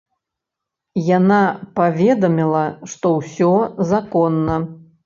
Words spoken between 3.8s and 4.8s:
законна.